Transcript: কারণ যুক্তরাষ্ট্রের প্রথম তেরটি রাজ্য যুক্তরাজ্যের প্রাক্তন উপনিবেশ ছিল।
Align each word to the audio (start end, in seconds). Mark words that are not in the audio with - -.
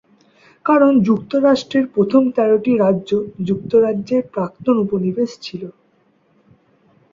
কারণ 0.65 0.91
যুক্তরাষ্ট্রের 1.07 1.85
প্রথম 1.95 2.23
তেরটি 2.35 2.71
রাজ্য 2.77 3.11
যুক্তরাজ্যের 3.47 4.23
প্রাক্তন 4.33 4.75
উপনিবেশ 4.77 5.31
ছিল। 5.41 5.63